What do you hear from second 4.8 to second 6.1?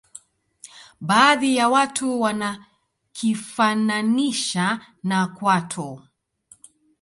na kwato